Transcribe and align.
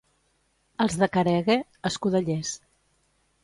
Els 0.85 0.97
de 1.03 1.11
Caregue, 1.19 1.59
escudellers. 1.93 2.59